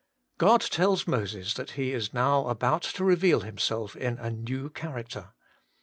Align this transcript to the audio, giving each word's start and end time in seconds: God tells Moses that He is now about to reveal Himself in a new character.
God 0.39 0.61
tells 0.61 1.05
Moses 1.05 1.53
that 1.53 1.71
He 1.77 1.91
is 1.91 2.11
now 2.11 2.47
about 2.47 2.81
to 2.81 3.03
reveal 3.03 3.41
Himself 3.41 3.95
in 3.95 4.17
a 4.17 4.31
new 4.31 4.71
character. 4.71 5.35